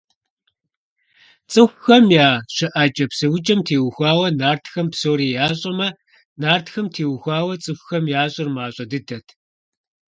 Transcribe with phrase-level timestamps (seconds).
[1.51, 5.89] ЦӀыхухэм я щыӀэкӀэ–псэукӀэм теухуауэ нартхэм псори ящӀэмэ,
[6.41, 9.27] нартхэм теухуауэ цӀыхухэм ящӀэр мащӀэ дыдэт.